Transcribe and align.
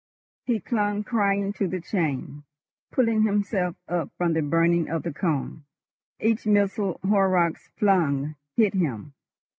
He 0.45 0.59
clung 0.59 1.03
crying 1.03 1.53
to 1.53 1.67
the 1.67 1.79
chain, 1.79 2.41
pulling 2.89 3.21
himself 3.21 3.75
up 3.87 4.09
from 4.17 4.33
the 4.33 4.41
burning 4.41 4.89
of 4.89 5.03
the 5.03 5.13
cone. 5.13 5.63
Each 6.19 6.47
missile 6.47 6.99
Horrocks 7.03 7.67
flung 7.77 8.33
hit 8.55 8.73
him. 8.73 9.13